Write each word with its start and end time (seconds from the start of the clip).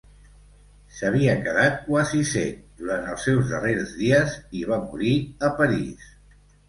S'havia 0.99 1.35
quedat 1.43 1.75
quasi 1.89 2.21
cec 2.29 2.57
durant 2.81 3.05
els 3.11 3.27
seus 3.29 3.53
darrers 3.55 3.93
dies, 4.01 4.37
i 4.63 4.67
va 4.73 4.81
morir 4.87 5.13
a 5.51 5.57
París. 5.61 6.09